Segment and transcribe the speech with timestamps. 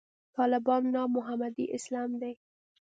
[0.37, 2.33] طالبانو ناب محمدي اسلام دی.